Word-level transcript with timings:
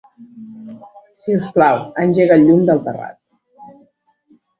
Si 1.25 1.35
us 1.39 1.51
plau, 1.57 1.77
engega 2.05 2.37
el 2.41 2.47
llum 2.47 2.63
del 2.71 2.81
terrat. 2.87 3.21